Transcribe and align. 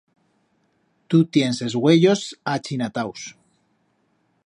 Tu 1.13 1.19
tiens 1.37 1.61
es 1.67 1.77
uellos 1.83 2.25
achinataus. 2.55 3.31